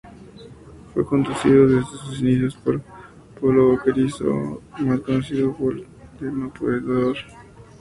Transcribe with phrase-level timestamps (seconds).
[0.95, 2.81] Fue conducido desde sus inicios por
[3.39, 5.85] Polo Baquerizo, más conocido como "El
[6.15, 7.17] eterno perdedor".